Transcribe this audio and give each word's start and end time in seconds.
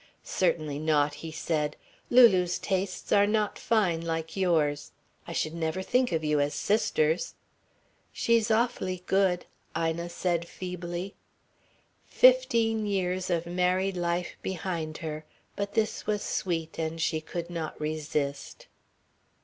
"Certainly 0.23 0.79
not," 0.79 1.13
he 1.13 1.31
said. 1.31 1.75
"Lulu's 2.09 2.57
tastes 2.57 3.11
are 3.11 3.27
not 3.27 3.59
fine 3.59 4.01
like 4.01 4.35
yours. 4.35 4.93
I 5.27 5.31
should 5.31 5.53
never 5.53 5.83
think 5.83 6.11
of 6.11 6.23
you 6.23 6.39
as 6.39 6.55
sisters." 6.55 7.35
"She's 8.11 8.49
awfully 8.49 9.03
good," 9.05 9.45
Ina 9.77 10.09
said 10.09 10.47
feebly. 10.47 11.13
Fifteen 12.07 12.87
years 12.87 13.29
of 13.29 13.45
married 13.45 13.95
life 13.95 14.37
behind 14.41 14.97
her 15.05 15.23
but 15.55 15.75
this 15.75 16.07
was 16.07 16.23
sweet 16.23 16.79
and 16.79 16.99
she 16.99 17.21
could 17.21 17.51
not 17.51 17.79
resist. 17.79 18.65